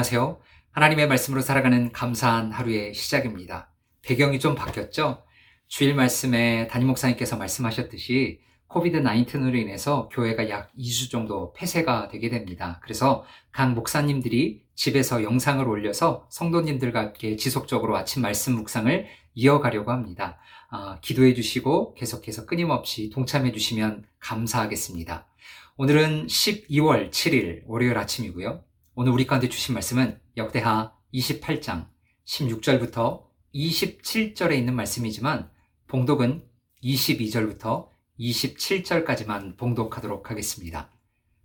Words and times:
안녕하세요. 0.00 0.40
하나님의 0.70 1.08
말씀으로 1.08 1.42
살아가는 1.42 1.92
감사한 1.92 2.52
하루의 2.52 2.94
시작입니다. 2.94 3.70
배경이 4.00 4.40
좀 4.40 4.54
바뀌었죠? 4.54 5.22
주일 5.68 5.94
말씀에 5.94 6.68
담임 6.68 6.88
목사님께서 6.88 7.36
말씀하셨듯이 7.36 8.40
코비드-19으로 8.68 9.56
인해서 9.56 10.08
교회가 10.10 10.48
약 10.48 10.72
2주 10.78 11.10
정도 11.10 11.52
폐쇄가 11.52 12.08
되게 12.08 12.30
됩니다. 12.30 12.80
그래서 12.82 13.26
각 13.52 13.74
목사님들이 13.74 14.62
집에서 14.74 15.22
영상을 15.22 15.68
올려서 15.68 16.28
성도님들과 16.30 16.98
함께 16.98 17.36
지속적으로 17.36 17.94
아침 17.98 18.22
말씀 18.22 18.54
묵상을 18.54 19.06
이어가려고 19.34 19.90
합니다. 19.90 20.38
아, 20.70 20.98
기도해 21.02 21.34
주시고 21.34 21.92
계속해서 21.92 22.46
끊임없이 22.46 23.10
동참해 23.10 23.52
주시면 23.52 24.06
감사하겠습니다. 24.18 25.26
오늘은 25.76 26.26
12월 26.26 27.10
7일 27.10 27.64
월요일 27.66 27.98
아침이고요. 27.98 28.69
오늘 29.02 29.12
우리 29.12 29.26
가운데 29.26 29.48
주신 29.48 29.72
말씀은 29.72 30.20
역대하 30.36 30.92
28장 31.14 31.86
16절부터 32.26 33.24
27절에 33.54 34.54
있는 34.58 34.74
말씀이지만 34.74 35.50
봉독은 35.86 36.46
22절부터 36.84 37.88
27절까지만 38.18 39.56
봉독하도록 39.56 40.30
하겠습니다. 40.30 40.92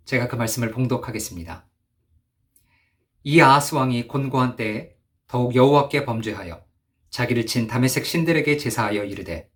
제가 0.04 0.28
그 0.28 0.36
말씀을 0.36 0.70
봉독하겠습니다. 0.70 1.66
이 3.22 3.40
아하스 3.40 3.74
왕이 3.74 4.06
곤고한 4.06 4.56
때에 4.56 4.90
더욱 5.26 5.54
여호와께 5.54 6.04
범죄하여 6.04 6.62
자기를 7.08 7.46
친 7.46 7.66
다메색 7.66 8.04
신들에게 8.04 8.58
제사하여 8.58 9.04
이르되 9.04 9.50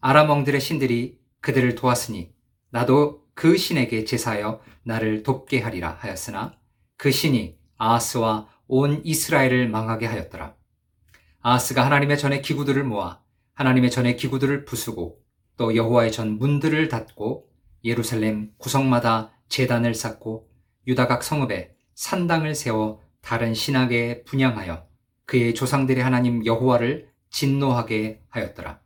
아람 0.00 0.30
왕들의 0.30 0.62
신들이 0.62 1.20
그들을 1.42 1.74
도왔으니 1.74 2.32
나도 2.70 3.26
그 3.34 3.58
신에게 3.58 4.06
제사하여 4.06 4.62
나를 4.84 5.22
돕게 5.22 5.60
하리라 5.60 5.98
하였으나 6.00 6.63
그 7.04 7.10
신이 7.10 7.58
아하스와 7.76 8.48
온 8.66 9.02
이스라엘을 9.04 9.68
망하게 9.68 10.06
하였더라. 10.06 10.54
아하스가 11.42 11.84
하나님의 11.84 12.16
전에 12.16 12.40
기구들을 12.40 12.82
모아 12.82 13.20
하나님의 13.52 13.90
전에 13.90 14.16
기구들을 14.16 14.64
부수고 14.64 15.20
또 15.58 15.76
여호와의 15.76 16.12
전 16.12 16.38
문들을 16.38 16.88
닫고 16.88 17.46
예루살렘 17.84 18.52
구성마다 18.56 19.32
재단을 19.50 19.94
쌓고 19.94 20.48
유다각 20.86 21.22
성읍에 21.22 21.74
산당을 21.94 22.54
세워 22.54 23.02
다른 23.20 23.52
신학에 23.52 24.22
분양하여 24.24 24.88
그의 25.26 25.54
조상들의 25.54 26.02
하나님 26.02 26.46
여호와를 26.46 27.10
진노하게 27.28 28.22
하였더라. 28.30 28.80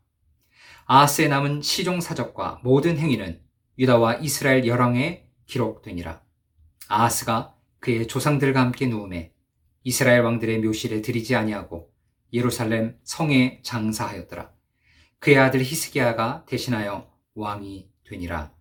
아하스의 0.87 1.29
남은 1.29 1.63
시종 1.63 2.01
사적과 2.01 2.63
모든 2.65 2.99
행위는 2.99 3.41
유다와 3.79 4.15
이스라엘 4.15 4.67
열왕에 4.67 5.29
기록되니라. 5.47 6.21
아하스가 6.89 7.55
그의 7.81 8.07
조상들과 8.07 8.61
함께 8.61 8.87
누움에 8.87 9.33
이스라엘 9.85 10.23
왕들의 10.23 10.61
묘실에 10.61 11.03
들이지 11.03 11.35
아니하고 11.37 11.91
예루살렘 12.33 12.99
성에 13.05 13.61
장사하였더라. 13.63 14.51
그의 15.19 15.39
아들 15.39 15.61
히스기야가 15.61 16.45
대신하여 16.47 17.11
왕이 17.35 17.89
되니라. 18.05 18.53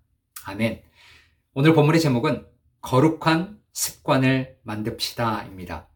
아멘. 0.45 0.81
오늘 1.53 1.73
본문의 1.73 1.99
제목은 1.99 2.45
거룩한 2.81 3.59
습관을 3.73 4.57
만듭시다입니다. 4.63 5.89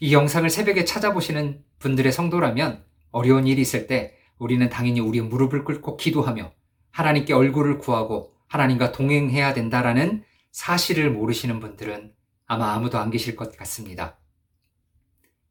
이 0.00 0.12
영상을 0.12 0.48
새벽에 0.48 0.84
찾아보시는 0.84 1.62
분들의 1.78 2.10
성도라면 2.12 2.84
어려운 3.10 3.46
일이 3.46 3.60
있을 3.62 3.86
때 3.86 4.14
우리는 4.38 4.68
당연히 4.68 5.00
우리의 5.00 5.24
무릎을 5.26 5.64
꿇고 5.64 5.96
기도하며 5.96 6.52
하나님께 6.90 7.32
얼굴을 7.32 7.78
구하고 7.78 8.32
하나님과 8.48 8.92
동행해야 8.92 9.54
된다라는 9.54 10.24
사실을 10.50 11.10
모르시는 11.10 11.60
분들은 11.60 12.12
아마 12.46 12.72
아무도 12.74 12.98
안 12.98 13.10
계실 13.10 13.36
것 13.36 13.56
같습니다. 13.56 14.18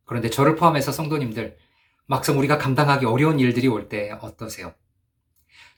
그런데 0.05 0.29
저를 0.29 0.55
포함해서 0.55 0.91
성도님들, 0.91 1.57
막상 2.05 2.37
우리가 2.39 2.57
감당하기 2.57 3.05
어려운 3.05 3.39
일들이 3.39 3.67
올 3.67 3.89
때 3.89 4.11
어떠세요? 4.21 4.73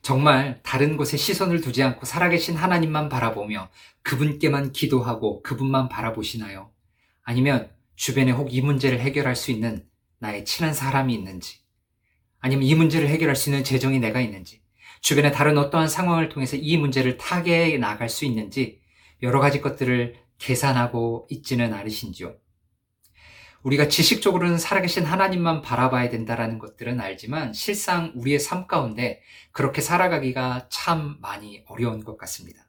정말 0.01 0.61
다른 0.63 0.97
곳에 0.97 1.17
시선을 1.17 1.61
두지 1.61 1.81
않고 1.83 2.05
살아계신 2.05 2.55
하나님만 2.55 3.09
바라보며 3.09 3.69
그분께만 4.03 4.71
기도하고 4.71 5.41
그분만 5.41 5.89
바라보시나요? 5.89 6.71
아니면 7.23 7.71
주변에 7.95 8.31
혹 8.31 8.49
이 8.51 8.61
문제를 8.61 8.99
해결할 8.99 9.35
수 9.35 9.51
있는 9.51 9.85
나의 10.19 10.45
친한 10.45 10.73
사람이 10.73 11.13
있는지, 11.13 11.59
아니면 12.39 12.65
이 12.65 12.75
문제를 12.75 13.07
해결할 13.07 13.35
수 13.35 13.49
있는 13.49 13.63
재정이 13.63 13.99
내가 13.99 14.21
있는지, 14.21 14.61
주변의 15.01 15.33
다른 15.33 15.57
어떠한 15.57 15.87
상황을 15.87 16.29
통해서 16.29 16.55
이 16.55 16.77
문제를 16.77 17.17
타개해 17.17 17.77
나갈 17.77 18.09
수 18.09 18.25
있는지 18.25 18.81
여러 19.23 19.39
가지 19.39 19.61
것들을 19.61 20.15
계산하고 20.38 21.28
있지는 21.29 21.73
않으신지요? 21.73 22.35
우리가 23.63 23.88
지식적으로는 23.88 24.59
살아계신 24.59 25.06
하나님만 25.06 25.62
바라봐야 25.62 26.09
된다라는 26.09 26.59
것들은 26.59 27.01
알지만 27.01 27.51
실상 27.51 28.13
우리의 28.16 28.40
삶 28.40 28.68
가운데 28.68 29.22
그렇게 29.51 29.81
살아가기가 29.81 30.68
참 30.69 31.18
많이 31.19 31.63
어려운 31.68 32.03
것 32.03 32.16
같습니다. 32.18 32.63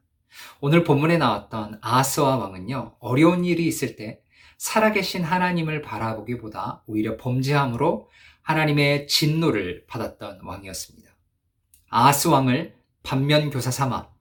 오늘 0.61 0.85
본문에 0.85 1.19
나왔던 1.19 1.81
아스와 1.83 2.37
왕은요, 2.37 2.97
어려운 2.99 3.45
일이 3.45 3.67
있을 3.67 3.97
때 3.97 4.21
살아계신 4.57 5.23
하나님을 5.23 5.83
바라보기보다 5.83 6.83
오히려 6.87 7.19
범죄함으로 7.19 8.09
하나님의 8.41 9.07
진노를 9.07 9.85
받았던 9.87 10.41
왕이었습니다. 10.45 11.11
아하스 11.91 12.29
왕을 12.29 12.75
반면교사 13.03 13.71
삼아 13.71 14.16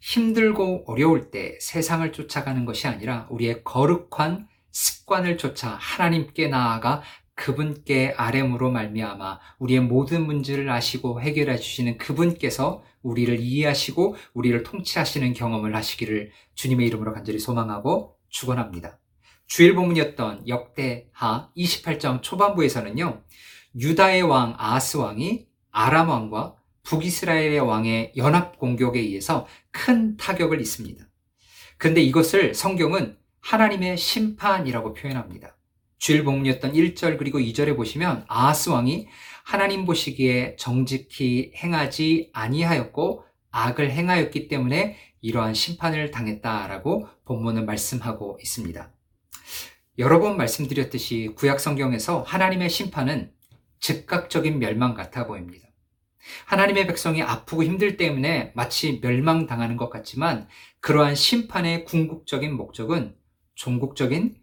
힘들고 0.00 0.84
어려울 0.86 1.30
때 1.30 1.58
세상을 1.60 2.10
쫓아가는 2.12 2.64
것이 2.64 2.86
아니라 2.86 3.26
우리의 3.30 3.64
거룩한 3.64 4.48
습관을 4.70 5.38
쫓아 5.38 5.76
하나님께 5.80 6.48
나아가 6.48 7.02
그분께 7.34 8.14
아뢰므로 8.16 8.70
말미암아 8.70 9.38
우리의 9.58 9.80
모든 9.80 10.26
문제를 10.26 10.68
아시고 10.70 11.20
해결해 11.20 11.56
주시는 11.56 11.98
그분께서 11.98 12.82
우리를 13.02 13.38
이해하시고 13.38 14.16
우리를 14.34 14.62
통치하시는 14.64 15.32
경험을 15.32 15.74
하시기를 15.74 16.32
주님의 16.54 16.86
이름으로 16.88 17.14
간절히 17.14 17.38
소망하고 17.38 18.16
축원합니다. 18.28 18.98
주일 19.46 19.74
본문이었던 19.74 20.48
역대하 20.48 21.50
28장 21.56 22.22
초반부에서는요. 22.22 23.22
유다의 23.78 24.22
왕 24.22 24.54
아하스 24.58 24.98
왕이 24.98 25.46
아람 25.70 26.08
왕과 26.10 26.56
북이스라엘의 26.88 27.60
왕의 27.60 28.12
연합 28.16 28.58
공격에 28.58 28.98
의해서 28.98 29.46
큰 29.70 30.16
타격을 30.16 30.58
입습니다. 30.60 31.04
그런데 31.76 32.00
이것을 32.00 32.54
성경은 32.54 33.18
하나님의 33.40 33.98
심판이라고 33.98 34.94
표현합니다. 34.94 35.54
주일 35.98 36.24
본문이었던 36.24 36.72
1절 36.72 37.18
그리고 37.18 37.38
2절에 37.40 37.76
보시면 37.76 38.24
아하스 38.26 38.70
왕이 38.70 39.06
하나님 39.44 39.84
보시기에 39.84 40.56
정직히 40.56 41.52
행하지 41.56 42.30
아니하였고 42.32 43.24
악을 43.50 43.90
행하였기 43.90 44.48
때문에 44.48 44.96
이러한 45.20 45.52
심판을 45.52 46.10
당했다라고 46.10 47.06
본문은 47.26 47.66
말씀하고 47.66 48.38
있습니다. 48.40 48.90
여러 49.98 50.20
번 50.20 50.38
말씀드렸듯이 50.38 51.32
구약 51.34 51.60
성경에서 51.60 52.22
하나님의 52.22 52.70
심판은 52.70 53.30
즉각적인 53.78 54.58
멸망 54.58 54.94
같아 54.94 55.26
보입니다. 55.26 55.67
하나님의 56.46 56.86
백성이 56.86 57.22
아프고 57.22 57.62
힘들 57.62 57.96
때문에 57.96 58.52
마치 58.54 59.00
멸망당하는 59.00 59.76
것 59.76 59.90
같지만 59.90 60.48
그러한 60.80 61.14
심판의 61.14 61.84
궁극적인 61.84 62.54
목적은 62.54 63.16
종국적인 63.54 64.36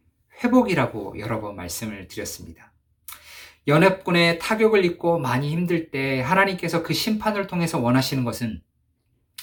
회복이라고 0.44 1.20
여러 1.20 1.40
번 1.40 1.56
말씀을 1.56 2.08
드렸습니다. 2.08 2.74
연합군의 3.68 4.40
타격을 4.40 4.86
입고 4.86 5.20
많이 5.20 5.50
힘들 5.50 5.90
때 5.90 6.22
하나님께서 6.22 6.84
그 6.84 6.94
심판을 6.94 7.48
통해서 7.48 7.80
원하시는 7.80 8.24
것은 8.24 8.62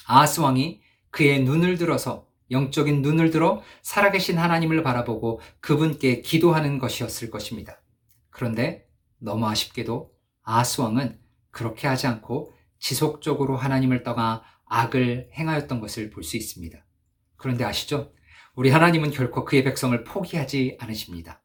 아하스 0.06 0.41
왕이 0.41 0.81
그의 1.10 1.43
눈을 1.43 1.76
들어서 1.76 2.26
영적인 2.50 3.02
눈을 3.02 3.31
들어 3.31 3.62
살아계신 3.82 4.38
하나님을 4.38 4.82
바라보고 4.82 5.40
그분께 5.61 6.20
기도하는 6.20 6.78
것이었을 6.78 7.31
것입니다. 7.31 7.81
그런데 8.31 8.87
너무 9.19 9.49
아쉽게도 9.49 10.12
아하스 10.43 10.82
왕은 10.82 11.19
그렇게 11.52 11.87
하지 11.87 12.08
않고 12.08 12.52
지속적으로 12.81 13.56
하나님을 13.56 14.02
떠나 14.02 14.43
악을 14.66 15.31
행하였던 15.34 15.81
것을 15.81 16.10
볼 16.10 16.25
수 16.25 16.37
있습니다. 16.37 16.84
그런데 17.37 17.64
아시죠? 17.64 18.12
우리 18.54 18.70
하나님은 18.70 19.10
결코 19.12 19.44
그의 19.44 19.62
백성을 19.64 20.02
포기하지 20.04 20.76
않으십니다. 20.81 21.43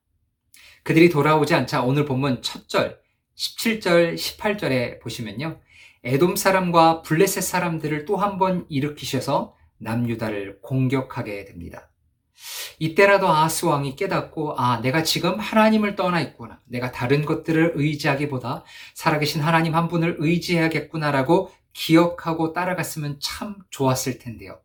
그들이 0.83 1.09
돌아오지 1.09 1.53
않자 1.53 1.83
오늘 1.83 2.05
본문 2.05 2.41
첫 2.41 2.67
절, 2.69 2.99
17절, 3.35 4.15
18절에 4.15 4.99
보시면요. 5.01 5.61
에돔 6.03 6.35
사람과 6.37 7.01
블레셋 7.01 7.43
사람들을 7.43 8.05
또 8.05 8.17
한 8.17 8.37
번 8.39 8.65
일으키셔서 8.69 9.55
남유다를 9.79 10.61
공격하게 10.61 11.45
됩니다. 11.45 11.91
이때라도 12.79 13.27
아하스 13.27 13.65
왕이 13.65 13.95
깨닫고 13.95 14.59
아 14.59 14.79
내가 14.81 15.03
지금 15.03 15.39
하나님을 15.39 15.95
떠나 15.95 16.21
있구나. 16.21 16.61
내가 16.65 16.91
다른 16.91 17.25
것들을 17.25 17.73
의지하기보다 17.75 18.63
살아계신 18.93 19.41
하나님 19.41 19.75
한 19.75 19.87
분을 19.87 20.17
의지해야겠구나라고 20.19 21.51
기억하고 21.73 22.53
따라갔으면 22.53 23.19
참 23.19 23.55
좋았을 23.69 24.19
텐데요. 24.19 24.59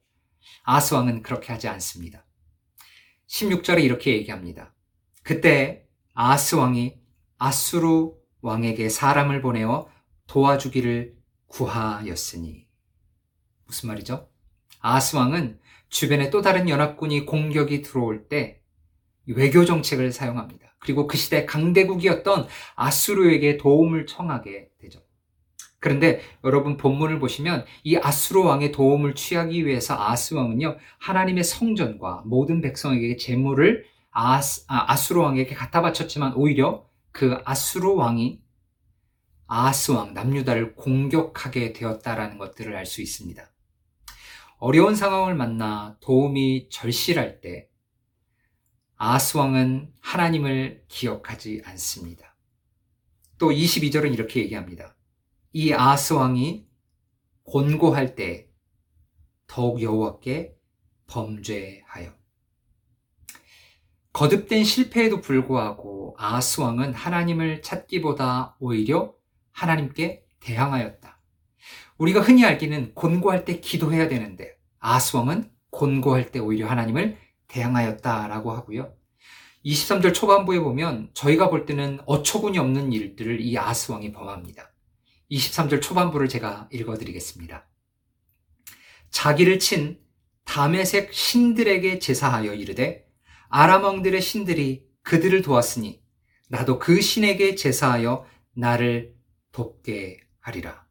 아하스 0.64 0.94
왕은 0.94 1.22
그렇게 1.22 1.52
하지 1.52 1.68
않습니다. 1.68 2.24
16절에 3.28 3.82
이렇게 3.82 4.12
얘기합니다. 4.12 4.74
그때 5.22 5.86
아하스 6.14 6.56
왕이 6.56 7.00
아수르 7.38 8.12
왕에게 8.42 8.88
사람을 8.88 9.40
보내어 9.40 9.88
도와주기를 10.26 11.16
구하였으니. 11.46 12.66
무슨 13.66 13.88
말이죠? 13.88 14.31
아하스 14.80 15.16
왕은 15.16 15.58
주변에 15.88 16.30
또 16.30 16.42
다른 16.42 16.68
연합군이 16.68 17.26
공격이 17.26 17.82
들어올 17.82 18.28
때 18.28 18.60
외교 19.26 19.64
정책을 19.64 20.12
사용합니다. 20.12 20.74
그리고 20.78 21.06
그 21.06 21.16
시대 21.16 21.46
강대국이었던 21.46 22.48
아수르에게 22.74 23.56
도움을 23.56 24.06
청하게 24.06 24.70
되죠. 24.80 25.00
그런데 25.78 26.20
여러분 26.44 26.76
본문을 26.76 27.18
보시면 27.18 27.64
이 27.84 27.96
아수르 27.96 28.40
왕의 28.42 28.72
도움을 28.72 29.14
취하기 29.14 29.66
위해서 29.66 29.94
아하스 29.94 30.34
왕은요 30.34 30.76
하나님의 30.98 31.44
성전과 31.44 32.22
모든 32.24 32.60
백성에게 32.60 33.16
재물을 33.16 33.84
아스, 34.12 34.64
아, 34.68 34.92
아수르 34.92 35.20
왕에게 35.20 35.54
갖다 35.54 35.82
바쳤지만 35.82 36.34
오히려 36.34 36.86
그 37.10 37.38
아수르 37.44 37.94
왕이 37.94 38.40
아하스 39.46 39.90
왕 39.92 40.14
남유다를 40.14 40.76
공격하게 40.76 41.72
되었다라는 41.72 42.38
것들을 42.38 42.74
알 42.74 42.86
수 42.86 43.02
있습니다. 43.02 43.42
어려운 44.64 44.94
상황을 44.94 45.34
만나 45.34 45.96
도움이 45.98 46.68
절실할 46.70 47.40
때 47.40 47.68
아하스 48.94 49.36
왕은 49.36 49.92
하나님을 50.00 50.84
기억하지 50.86 51.62
않습니다. 51.64 52.36
또 53.38 53.50
22절은 53.50 54.14
이렇게 54.14 54.38
얘기합니다. 54.38 54.94
이 55.52 55.72
아하스 55.72 56.12
왕이 56.12 56.68
곤고할 57.42 58.14
때 58.14 58.50
더욱 59.48 59.82
여호와께 59.82 60.54
범죄하여 61.08 62.14
거듭된 64.12 64.62
실패에도 64.62 65.20
불구하고 65.20 66.14
아하스 66.20 66.60
왕은 66.60 66.94
하나님을 66.94 67.62
찾기보다 67.62 68.58
오히려 68.60 69.12
하나님께 69.50 70.24
대항하였다. 70.38 71.11
우리가 72.02 72.20
흔히 72.20 72.44
알기는 72.44 72.94
곤고할 72.94 73.44
때 73.44 73.60
기도해야 73.60 74.08
되는데 74.08 74.56
아하스 74.80 75.16
왕은 75.16 75.48
곤고할 75.70 76.32
때 76.32 76.40
오히려 76.40 76.66
하나님을 76.66 77.16
대항하였다라고 77.46 78.50
하고요. 78.50 78.92
23절 79.64 80.12
초반부에 80.12 80.58
보면 80.58 81.10
저희가 81.14 81.48
볼 81.48 81.64
때는 81.64 82.00
어처구니 82.06 82.58
없는 82.58 82.92
일들을 82.92 83.40
이 83.40 83.56
아하스 83.56 83.92
왕이 83.92 84.10
범합니다. 84.10 84.72
23절 85.30 85.80
초반부를 85.80 86.28
제가 86.28 86.68
읽어드리겠습니다. 86.72 87.68
자기를 89.10 89.60
친 89.60 90.00
담에색 90.44 91.14
신들에게 91.14 92.00
제사하여 92.00 92.54
이르되 92.54 93.06
아람 93.48 93.84
왕들의 93.84 94.20
신들이 94.20 94.88
그들을 95.02 95.40
도왔으니 95.42 96.02
나도 96.48 96.80
그 96.80 97.00
신에게 97.00 97.54
제사하여 97.54 98.26
나를 98.54 99.14
돕게 99.52 100.18
하리라. 100.40 100.81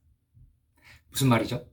무슨 1.12 1.30
말이죠? 1.30 1.66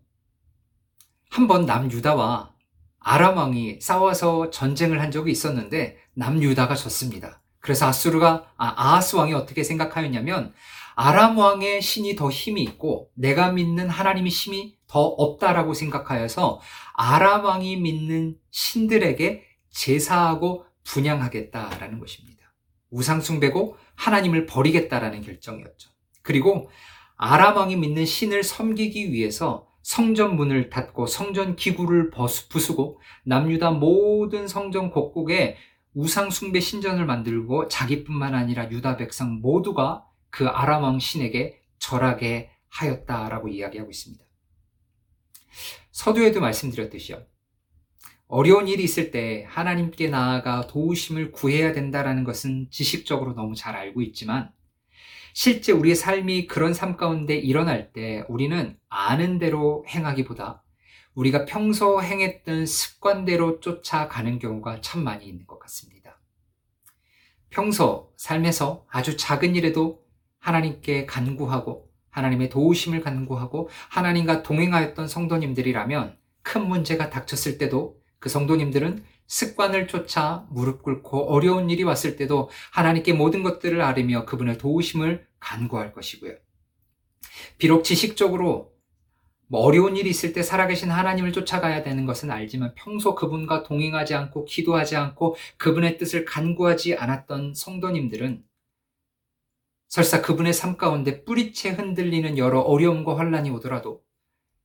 한번 1.31 1.67
남유다와 1.67 2.55
아람 3.01 3.37
왕이 3.37 3.81
싸워서 3.81 4.51
전쟁을 4.51 5.01
한 5.01 5.11
적이 5.11 5.33
있었는데 5.33 5.97
남유다가 6.15 6.75
졌습니다. 6.75 7.41
그래서 7.61 7.87
아수르가 7.87 8.53
아, 8.57 8.75
아하스 8.77 9.17
왕이 9.17 9.35
어떻게 9.35 9.63
생각하였냐면 9.63 10.53
아람 10.95 11.39
왕의 11.39 11.81
신이 11.81 12.17
더 12.17 12.29
힘이 12.29 12.63
있고 12.65 13.11
내가 13.15 13.53
믿는 13.53 13.89
하나님의 13.89 14.31
힘이 14.31 14.77
더 14.89 15.01
없다라고 15.01 15.75
생각하여서 15.75 16.61
아람 16.95 17.45
왕이 17.45 17.77
믿는 17.77 18.37
신들에게 18.51 19.45
제사하고 19.71 20.65
분양하겠다라는 20.85 22.01
것입니다. 22.01 22.53
우상 22.91 23.21
숭배고 23.21 23.77
하나님을 23.95 24.47
버리겠다라는 24.47 25.23
결정이었죠. 25.23 25.91
그리고 26.23 26.69
아람 27.19 27.57
왕이 27.57 27.77
믿는 27.77 28.07
신을 28.07 28.45
섬기기 28.45 29.13
위해서 29.13 29.67
성전 29.83 30.37
문을 30.37 30.71
닫고 30.71 31.07
성전 31.07 31.57
기구를 31.57 32.11
부수고 32.11 33.01
남유다 33.25 33.73
모든 33.73 34.47
성전 34.47 34.91
곳곳에 34.91 35.57
우상 35.95 36.31
숭배 36.31 36.61
신전을 36.61 37.07
만들고 37.07 37.67
자기뿐만 37.67 38.35
아니라 38.35 38.71
유다 38.71 38.97
백성 38.97 39.41
모두가 39.41 40.07
그 40.31 40.47
아람 40.47 40.85
왕 40.85 41.01
신에게 41.01 41.61
절하게 41.81 42.51
하였다라고 42.69 43.49
이야기하고 43.49 43.91
있습니다. 43.91 44.25
서두에도 45.91 46.41
말씀드렸듯이요. 46.41 47.27
어려운 48.29 48.69
일이 48.69 48.85
있을 48.85 49.11
때 49.11 49.45
하나님께 49.49 50.09
나아가 50.09 50.69
도우심을 50.69 51.33
구해야 51.33 51.73
된다라는 51.73 52.23
것은 52.23 52.69
지식적으로 52.71 53.35
너무 53.35 53.57
잘 53.57 53.75
알고 53.75 54.03
있지만 54.03 54.53
실제 55.41 55.71
우리의 55.71 55.95
삶이 55.95 56.49
그런 56.49 56.75
삶 56.75 56.97
가운데 56.97 57.37
일어날 57.37 57.93
때 57.93 58.25
우리는 58.29 58.77
아는 58.89 59.39
대로 59.39 59.85
행하기보다 59.87 60.65
우리가 61.15 61.45
평소 61.45 62.03
행했던 62.03 62.67
습관대로 62.67 63.61
쫓아가는 63.61 64.41
경우가 64.41 64.81
참 64.81 65.05
많이 65.05 65.27
있는 65.27 65.47
것 65.47 65.61
같습니다. 65.61 66.19
평소 67.51 68.13
삶에서 68.17 68.85
아주 68.91 69.17
작은 69.17 69.55
일에도 69.55 70.03
하나님께 70.41 71.07
간구하고 71.07 71.89
하나님의 72.11 72.49
도우심을 72.49 73.03
간구하고 73.03 73.69
하나님과 73.91 74.43
동행하였던 74.43 75.07
성도님들이라면 75.07 76.19
큰 76.43 76.67
문제가 76.67 77.11
닥쳤을 77.11 77.59
때도 77.59 78.01
그 78.19 78.29
성도님들은 78.29 79.05
습관을 79.29 79.87
쫓아 79.87 80.47
무릎 80.51 80.83
꿇고 80.83 81.33
어려운 81.33 81.71
일이 81.71 81.85
왔을 81.85 82.17
때도 82.17 82.51
하나님께 82.73 83.13
모든 83.13 83.45
것들을 83.45 83.81
아뢰며 83.81 84.25
그분의 84.25 84.59
도우심을 84.59 85.28
간구할 85.41 85.93
것이고요. 85.93 86.37
비록 87.59 87.85
지식적으로 87.85 88.79
뭐 89.47 89.61
어려운 89.63 89.97
일이 89.97 90.11
있을 90.11 90.33
때 90.33 90.43
살아계신 90.43 90.91
하나님을 90.91 91.33
쫓아가야 91.33 91.83
되는 91.83 92.05
것은 92.05 92.31
알지만 92.31 92.75
평소 92.75 93.15
그분과 93.15 93.63
동행하지 93.63 94.15
않고 94.15 94.45
기도하지 94.45 94.97
않고 94.97 95.37
그분의 95.57 95.97
뜻을 95.97 96.25
간구하지 96.27 96.97
않았던 96.97 97.55
성도님들은 97.55 98.45
설사 99.89 100.21
그분의 100.21 100.53
삶 100.53 100.77
가운데 100.77 101.25
뿌리채 101.25 101.71
흔들리는 101.71 102.37
여러 102.37 102.61
어려움과 102.61 103.17
환란이 103.17 103.49
오더라도 103.51 104.05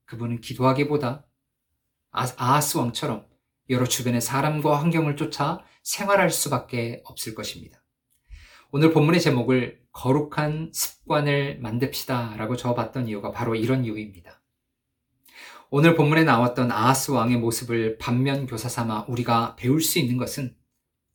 그분은 0.04 0.42
기도하기보다 0.42 1.26
아, 2.12 2.28
아하스 2.38 2.78
왕처럼 2.78 3.26
여러 3.69 3.86
주변의 3.86 4.19
사람과 4.19 4.80
환경을 4.81 5.16
쫓아 5.16 5.64
생활할 5.81 6.30
수밖에 6.30 7.02
없을 7.06 7.33
것입니다. 7.33 7.81
오늘 8.71 8.92
본문의 8.92 9.21
제목을 9.21 9.82
거룩한 9.94 10.71
습관을 10.73 11.59
만듭시다 11.59 12.35
라고 12.38 12.56
적어봤던 12.57 13.07
이유가 13.07 13.31
바로 13.31 13.56
이런 13.56 13.85
이유입니다. 13.85 14.42
오늘 15.69 15.95
본문에 15.95 16.23
나왔던 16.23 16.71
아하스 16.71 17.12
왕의 17.12 17.38
모습을 17.38 17.97
반면 17.97 18.45
교사 18.45 18.69
삼아 18.69 19.06
우리가 19.07 19.56
배울 19.56 19.81
수 19.81 19.97
있는 19.97 20.18
것은 20.18 20.56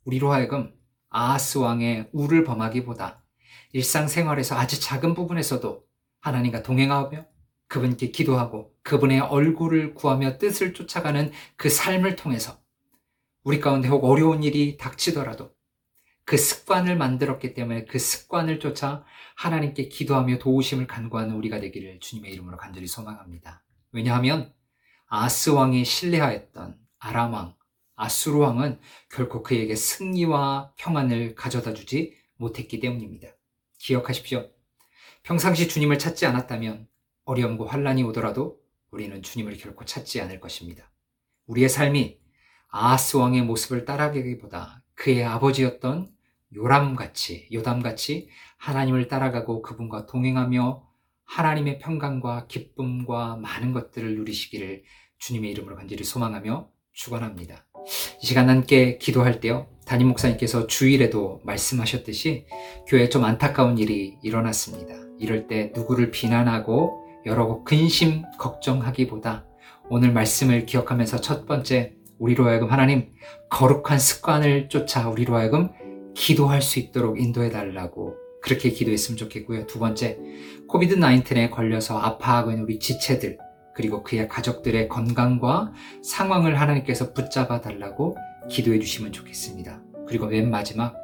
우리로 0.05 0.33
하여금 0.33 0.75
아하스 1.11 1.59
왕의 1.59 2.09
우를 2.13 2.45
범하기보다 2.45 3.23
일상생활에서 3.73 4.57
아주 4.57 4.81
작은 4.81 5.15
부분에서도 5.15 5.85
하나님과 6.21 6.63
동행하며 6.63 7.27
그분께 7.69 8.11
기도하고 8.11 8.73
그분의 8.83 9.21
얼굴을 9.21 9.95
구하며 9.95 10.39
뜻을 10.39 10.73
쫓아가는 10.73 11.31
그 11.57 11.69
삶을 11.69 12.17
통해서 12.17 12.59
우리 13.45 13.61
가운데 13.61 13.89
혹 13.89 14.05
어려운 14.05 14.43
일이 14.43 14.77
닥치더라도 14.77 15.53
그 16.29 16.37
습관을 16.37 16.99
만들었기 16.99 17.55
때문에 17.55 17.87
그 17.87 17.99
습관을 17.99 18.61
쫓아 18.61 19.03
하나님께 19.35 19.89
기도하며 19.89 20.37
도우심을 20.41 20.87
간구하는 20.87 21.35
우리가 21.35 21.59
되기를 21.59 22.01
주님의 22.01 22.31
이름으로 22.35 22.59
간절히 22.59 22.87
소망합니다. 22.87 23.65
왜냐하면 23.93 24.53
아스 25.07 25.49
왕이 25.49 25.87
신뢰하였던 25.87 26.79
아람 26.99 27.33
왕, 27.33 27.55
아수르 27.97 28.37
왕은 28.41 28.79
결코 29.11 29.43
그에게 29.43 29.75
승리와 29.75 30.75
평안을 30.77 31.35
가져다 31.35 31.73
주지 31.73 32.15
못했기 32.37 32.79
때문입니다. 32.81 33.29
기억하십시오. 33.79 34.51
평상시 35.23 35.67
주님을 35.67 35.99
찾지 35.99 36.27
않았다면 36.27 36.89
어려움과 37.25 37.69
환란이 37.69 38.03
오더라도 38.03 38.61
우리는 38.91 39.23
주님을 39.23 39.57
결코 39.57 39.87
찾지 39.87 40.21
않을 40.21 40.41
것입니다. 40.41 40.91
우리의 41.47 41.71
삶이 41.71 42.19
아하스 42.69 43.17
왕의 43.17 43.45
모습을 43.45 43.87
따라가기보다 43.87 44.83
그의 44.95 45.25
아버지였던 45.25 46.18
요람같이 46.55 47.49
요담같이 47.53 48.29
하나님을 48.57 49.09
따라가고 49.09 49.63
그분과 49.63 50.07
동행하며 50.07 50.83
하나님의 51.25 51.79
평강과 51.79 52.47
기쁨과 52.47 53.37
많은 53.37 53.73
것들을 53.73 54.17
누리시기를 54.17 54.83
주님의 55.19 55.51
이름으로 55.51 55.77
간절히 55.77 56.05
소망하며 56.05 56.71
축원합니다. 56.93 57.67
이 58.23 58.27
시간 58.27 58.49
함께 58.49 58.99
기도할 58.99 59.41
때요. 59.41 59.69
담임 59.87 60.09
목사님께서 60.09 60.67
주일에도 60.67 61.41
말씀하셨듯이 61.45 62.47
교회에 62.87 63.09
좀 63.09 63.25
안타까운 63.25 63.79
일이 63.79 64.17
일어났습니다. 64.23 64.95
이럴 65.19 65.47
때 65.47 65.73
누구를 65.75 66.11
비난하고 66.11 67.05
여러 67.27 67.63
근심 67.65 68.25
걱정하기보다 68.39 69.47
오늘 69.91 70.13
말씀을 70.13 70.67
기억하면서 70.67 71.21
첫 71.21 71.47
번째 71.47 71.95
우리로 72.19 72.47
하여금 72.47 72.71
하나님 72.71 73.13
거룩한 73.51 73.99
습관을 73.99 74.69
쫓아 74.69 75.09
우리로 75.09 75.37
하여금 75.37 75.71
기도할 76.19 76.63
수 76.63 76.79
있도록 76.81 77.21
인도해 77.21 77.49
달라고 77.49 78.17
그렇게 78.43 78.71
기도했으면 78.71 79.17
좋겠고요. 79.17 79.67
두 79.67 79.79
번째, 79.79 80.19
COVID 80.69 80.97
19에 80.97 81.51
걸려서 81.51 81.99
아파하고 81.99 82.51
있는 82.51 82.65
우리 82.65 82.79
지체들 82.79 83.39
그리고 83.75 84.03
그의 84.03 84.29
가족들의 84.29 84.89
건강과 84.89 85.73
상황을 86.03 86.61
하나님께서 86.61 87.13
붙잡아 87.13 87.61
달라고 87.61 88.17
기도해 88.51 88.81
주시면 88.81 89.13
좋겠습니다. 89.13 89.81
그리고 90.09 90.27
맨 90.27 90.51
마지막 90.51 90.97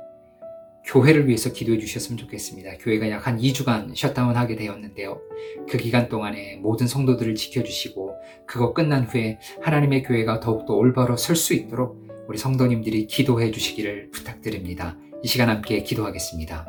교회를 0.84 1.28
위해서 1.28 1.50
기도해 1.52 1.78
주셨으면 1.78 2.18
좋겠습니다. 2.18 2.76
교회가 2.78 3.08
약 3.10 3.26
한 3.26 3.38
2주간 3.38 3.96
셧다운 3.96 4.36
하게 4.36 4.56
되었는데요. 4.56 5.20
그 5.68 5.78
기간 5.78 6.08
동안에 6.08 6.56
모든 6.56 6.86
성도들을 6.86 7.36
지켜주시고 7.36 8.14
그거 8.46 8.74
끝난 8.74 9.04
후에 9.04 9.38
하나님의 9.62 10.02
교회가 10.02 10.40
더욱더 10.40 10.74
올바로 10.74 11.16
설 11.16 11.36
수 11.36 11.54
있도록 11.54 12.03
우리 12.26 12.38
성도님들이 12.38 13.06
기도해 13.06 13.50
주시기를 13.50 14.10
부탁드립니다. 14.10 14.96
이 15.22 15.28
시간 15.28 15.50
함께 15.50 15.82
기도하겠습니다. 15.82 16.66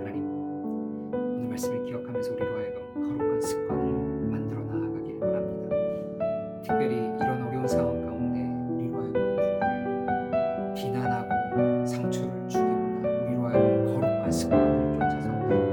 하나님, 0.00 0.24
오늘 1.12 1.48
말씀을 1.50 1.84
기억하면서 1.84 2.32
우리로 2.32 2.56
하여금 2.56 3.18
거룩한 3.18 3.40
습관을 3.40 3.92
만들어 4.30 4.60
나아가기를 4.64 5.20
원합니다. 5.20 5.76
특별히 6.62 6.96
이런 6.96 7.46
어려운 7.46 7.68
상황 7.68 8.00
가운데 8.02 8.40
우리로 8.74 9.02
하여금 9.02 10.74
비난하고 10.74 11.86
상처를 11.86 12.48
주기보다 12.48 13.08
우리로 13.24 13.46
하여금 13.46 13.86
거룩한 13.86 14.32
습관을 14.32 14.98
쫓아서 14.98 15.28
나 15.28 15.72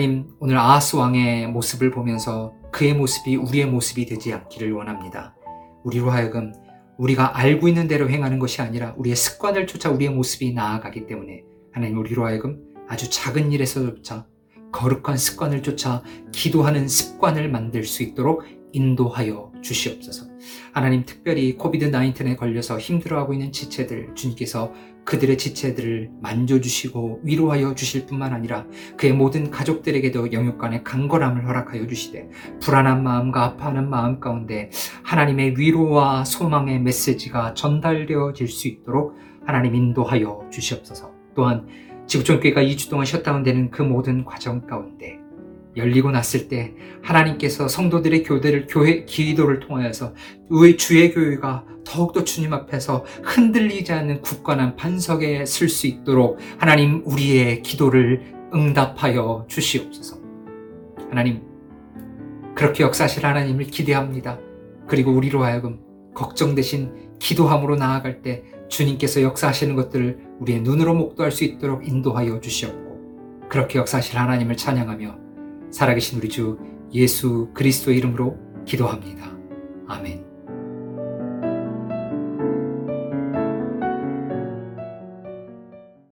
하나님 0.00 0.30
오늘 0.40 0.56
아하스 0.56 0.96
왕의 0.96 1.48
모습을 1.48 1.90
보면서 1.90 2.54
그의 2.72 2.94
모습이 2.94 3.36
우리의 3.36 3.66
모습이 3.66 4.06
되지 4.06 4.32
않기를 4.32 4.72
원합니다. 4.72 5.36
우리로 5.84 6.10
하여금 6.10 6.54
우리가 6.96 7.36
알고 7.38 7.68
있는 7.68 7.86
대로 7.86 8.08
행하는 8.08 8.38
것이 8.38 8.62
아니라 8.62 8.94
우리의 8.96 9.14
습관을 9.14 9.66
쫓아 9.66 9.90
우리의 9.90 10.10
모습이 10.12 10.54
나아가기 10.54 11.06
때문에 11.06 11.42
하나님 11.70 11.98
우리로 11.98 12.24
하여금 12.24 12.62
아주 12.88 13.10
작은 13.10 13.52
일에서조차 13.52 14.26
거룩한 14.72 15.18
습관을 15.18 15.62
쫓아 15.62 16.02
기도하는 16.32 16.88
습관을 16.88 17.50
만들 17.50 17.84
수 17.84 18.02
있도록 18.02 18.44
인도하여 18.72 19.52
주시옵소서. 19.60 20.28
하나님 20.72 21.04
특별히 21.04 21.58
코비드 21.58 21.90
19에 21.90 22.38
걸려서 22.38 22.78
힘들어하고 22.78 23.34
있는 23.34 23.52
지체들 23.52 24.14
주님께서 24.14 24.72
그들의 25.10 25.38
지체들을 25.38 26.08
만져주시고 26.22 27.22
위로하여 27.24 27.74
주실 27.74 28.06
뿐만 28.06 28.32
아니라 28.32 28.64
그의 28.96 29.12
모든 29.12 29.50
가족들에게도 29.50 30.32
영육간의 30.32 30.84
강건함을 30.84 31.48
허락하여 31.48 31.88
주시되 31.88 32.28
불안한 32.62 33.02
마음과 33.02 33.42
아파하는 33.42 33.90
마음 33.90 34.20
가운데 34.20 34.70
하나님의 35.02 35.58
위로와 35.58 36.24
소망의 36.24 36.78
메시지가 36.82 37.54
전달되어질 37.54 38.46
수 38.46 38.68
있도록 38.68 39.16
하나님 39.44 39.74
인도하여 39.74 40.46
주시옵소서. 40.48 41.10
또한 41.34 41.66
지구촌교회가 42.06 42.62
2주 42.62 42.88
동안 42.88 43.04
셧다운되는 43.04 43.70
그 43.72 43.82
모든 43.82 44.24
과정 44.24 44.64
가운데 44.64 45.19
열리고 45.76 46.10
났을 46.10 46.48
때 46.48 46.74
하나님께서 47.02 47.68
성도들의 47.68 48.24
교대를 48.24 48.66
교회 48.68 49.04
기도를 49.04 49.60
통하여서 49.60 50.14
우리 50.48 50.76
주의 50.76 51.12
교회가 51.12 51.64
더욱더 51.84 52.24
주님 52.24 52.52
앞에서 52.52 53.04
흔들리지 53.22 53.92
않는 53.92 54.20
굳건한 54.22 54.76
반석에 54.76 55.44
쓸수 55.44 55.86
있도록 55.86 56.38
하나님 56.58 57.02
우리의 57.04 57.62
기도를 57.62 58.22
응답하여 58.54 59.46
주시옵소서. 59.48 60.18
하나님 61.08 61.42
그렇게 62.54 62.84
역사하실 62.84 63.24
하나님을 63.24 63.66
기대합니다. 63.66 64.38
그리고 64.86 65.12
우리로 65.12 65.44
하여금 65.44 65.80
걱정 66.14 66.54
대신 66.54 67.10
기도함으로 67.18 67.76
나아갈 67.76 68.22
때 68.22 68.42
주님께서 68.68 69.22
역사하시는 69.22 69.74
것들을 69.76 70.18
우리의 70.40 70.60
눈으로 70.62 70.94
목도할 70.94 71.32
수 71.32 71.44
있도록 71.44 71.86
인도하여 71.86 72.40
주시옵고 72.40 73.48
그렇게 73.48 73.78
역사하실 73.78 74.18
하나님을 74.18 74.56
찬양하며 74.56 75.29
살아계신 75.70 76.18
우리 76.18 76.28
주 76.28 76.58
예수 76.92 77.50
그리스도의 77.54 77.98
이름으로 77.98 78.36
기도합니다. 78.64 79.30
아멘. 79.86 80.29